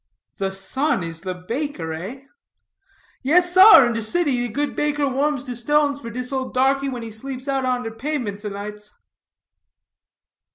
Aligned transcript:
"The 0.37 0.51
sun 0.55 1.03
is 1.03 1.19
the 1.19 1.35
baker, 1.35 1.93
eh?" 1.93 2.23
"Yes 3.21 3.53
sar, 3.53 3.85
in 3.85 3.93
der 3.93 4.01
city 4.01 4.47
dat 4.47 4.55
good 4.55 4.75
baker 4.75 5.07
warms 5.07 5.43
der 5.43 5.53
stones 5.53 5.99
for 6.01 6.09
dis 6.09 6.33
ole 6.33 6.51
darkie 6.51 6.89
when 6.89 7.03
he 7.03 7.11
sleeps 7.11 7.47
out 7.47 7.65
on 7.65 7.83
der 7.83 7.91
pabements 7.91 8.43
o' 8.43 8.49
nights." 8.49 8.89